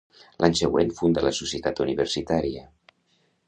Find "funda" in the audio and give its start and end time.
1.01-1.23